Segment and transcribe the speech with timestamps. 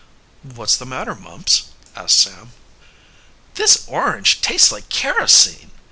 [0.41, 1.65] "What's the matter, Mumps?"
[1.95, 2.53] asked Sam.
[3.53, 5.69] "This orange tastes like kerosene!"